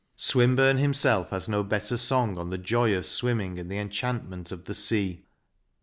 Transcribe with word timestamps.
Swinburne 0.15 0.77
himself 0.77 1.29
has 1.29 1.47
no 1.47 1.63
better 1.63 1.95
song 1.95 2.39
on 2.39 2.49
the 2.49 2.57
joy 2.57 2.95
of 2.95 3.05
swimming 3.05 3.59
and 3.59 3.69
the 3.71 3.77
enchantment 3.77 4.51
of 4.51 4.65
the 4.65 4.73
sea. 4.73 5.27